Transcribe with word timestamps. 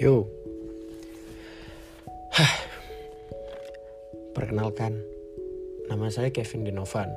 Yo. 0.00 0.24
Hah. 2.32 2.56
Perkenalkan, 4.32 4.96
nama 5.92 6.08
saya 6.08 6.32
Kevin 6.32 6.64
Dinovan. 6.64 7.12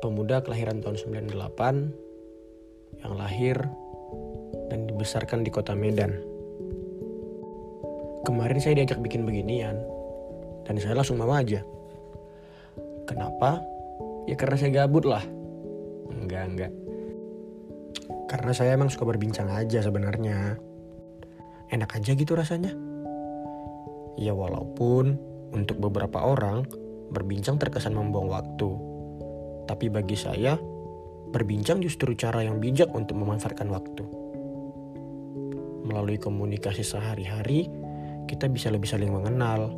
Pemuda 0.00 0.40
kelahiran 0.40 0.80
tahun 0.80 0.96
98 0.96 3.04
yang 3.04 3.12
lahir 3.20 3.60
dan 4.72 4.88
dibesarkan 4.88 5.44
di 5.44 5.52
kota 5.52 5.76
Medan. 5.76 6.16
Kemarin 8.24 8.56
saya 8.56 8.80
diajak 8.80 9.04
bikin 9.04 9.28
beginian 9.28 9.76
dan 10.64 10.80
saya 10.80 10.96
langsung 10.96 11.20
mau 11.20 11.36
aja. 11.36 11.60
Kenapa? 13.04 13.60
Ya 14.24 14.40
karena 14.40 14.56
saya 14.56 14.72
gabut 14.72 15.04
lah. 15.04 15.20
Enggak, 16.16 16.48
enggak. 16.48 16.72
Karena 18.24 18.56
saya 18.56 18.72
emang 18.72 18.88
suka 18.88 19.04
berbincang 19.04 19.52
aja 19.52 19.84
sebenarnya. 19.84 20.56
Enak 21.72 21.98
aja 21.98 22.14
gitu 22.14 22.38
rasanya. 22.38 22.70
Ya 24.16 24.32
walaupun 24.32 25.18
untuk 25.52 25.82
beberapa 25.82 26.22
orang 26.22 26.66
berbincang 27.10 27.58
terkesan 27.58 27.94
membuang 27.94 28.30
waktu. 28.30 28.70
Tapi 29.66 29.90
bagi 29.90 30.14
saya, 30.14 30.54
berbincang 31.30 31.82
justru 31.82 32.14
cara 32.14 32.42
yang 32.42 32.62
bijak 32.62 32.90
untuk 32.94 33.18
memanfaatkan 33.18 33.66
waktu. 33.66 34.04
Melalui 35.86 36.18
komunikasi 36.18 36.82
sehari-hari, 36.82 37.70
kita 38.26 38.50
bisa 38.50 38.70
lebih 38.70 38.90
saling 38.90 39.10
mengenal, 39.10 39.70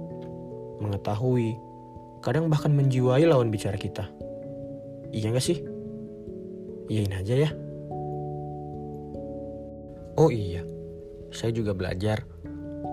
mengetahui, 0.80 1.56
kadang 2.24 2.48
bahkan 2.48 2.72
menjiwai 2.72 3.24
lawan 3.28 3.52
bicara 3.52 3.76
kita. 3.76 4.08
Iya 5.12 5.32
gak 5.32 5.44
sih? 5.44 5.58
Iyain 6.88 7.12
aja 7.12 7.34
ya. 7.48 7.50
Oh 10.18 10.32
iya, 10.32 10.66
saya 11.28 11.52
juga 11.52 11.76
belajar 11.76 12.24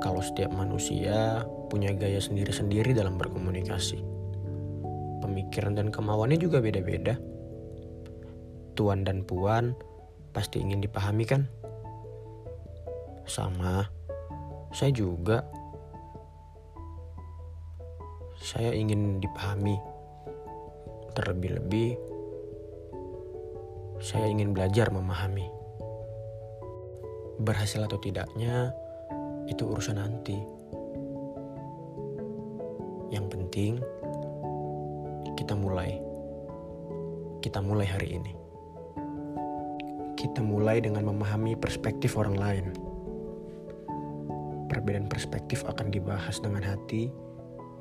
kalau 0.03 0.19
setiap 0.19 0.51
manusia 0.51 1.43
punya 1.71 1.91
gaya 1.95 2.19
sendiri-sendiri 2.19 2.93
dalam 2.93 3.17
berkomunikasi. 3.17 3.99
Pemikiran 5.23 5.73
dan 5.73 5.87
kemauannya 5.89 6.37
juga 6.37 6.61
beda-beda. 6.61 7.17
Tuan 8.75 9.07
dan 9.07 9.23
puan 9.23 9.73
pasti 10.35 10.59
ingin 10.59 10.83
dipahami 10.83 11.25
kan? 11.25 11.47
Sama, 13.25 13.87
saya 14.75 14.91
juga. 14.93 15.41
Saya 18.35 18.75
ingin 18.75 19.23
dipahami. 19.23 19.79
Terlebih-lebih, 21.15 21.95
saya 24.03 24.27
ingin 24.27 24.51
belajar 24.51 24.91
memahami. 24.91 25.64
Berhasil 27.41 27.83
atau 27.83 27.99
tidaknya, 27.99 28.71
itu 29.45 29.63
urusan 29.65 29.99
nanti. 29.99 30.39
Yang 33.13 33.25
penting, 33.31 33.71
kita 35.35 35.53
mulai. 35.53 36.01
Kita 37.43 37.61
mulai 37.61 37.85
hari 37.85 38.17
ini. 38.17 38.33
Kita 40.17 40.41
mulai 40.41 40.81
dengan 40.81 41.05
memahami 41.05 41.53
perspektif 41.59 42.17
orang 42.17 42.37
lain. 42.39 42.65
Perbedaan 44.65 45.05
perspektif 45.05 45.61
akan 45.69 45.93
dibahas 45.93 46.41
dengan 46.41 46.65
hati 46.65 47.13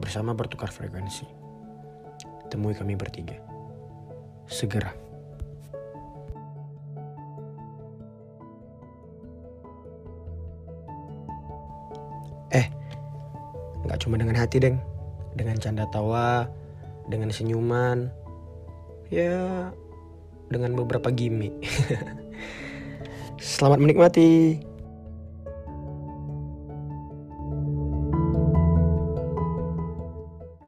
bersama 0.03 0.37
bertukar 0.37 0.69
frekuensi. 0.69 1.25
Temui 2.53 2.77
kami 2.77 2.93
bertiga. 2.99 3.41
Segera. 4.45 5.04
Nggak 13.95 14.11
cuma 14.11 14.19
dengan 14.19 14.35
hati, 14.35 14.59
Deng. 14.59 14.83
Dengan 15.39 15.55
canda 15.63 15.87
tawa, 15.95 16.51
dengan 17.07 17.31
senyuman, 17.31 18.11
ya 19.07 19.71
dengan 20.51 20.75
beberapa 20.75 21.15
gimmick. 21.15 21.55
Selamat 23.39 23.79
menikmati. 23.79 24.59